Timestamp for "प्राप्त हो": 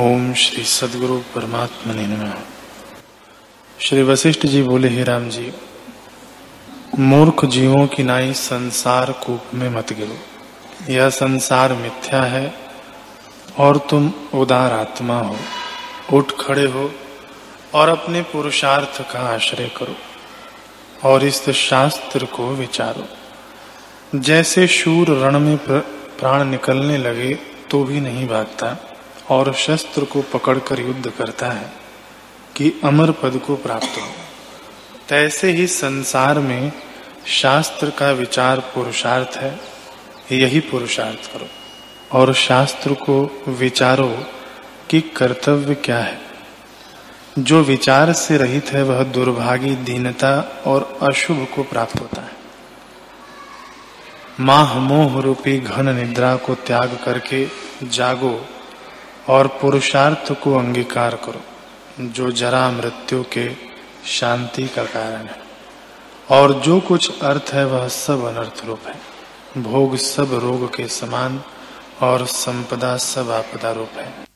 33.56-34.06